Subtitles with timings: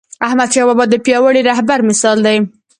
[0.27, 2.37] احمدشاه بابا د پیاوړي رهبر مثال دی..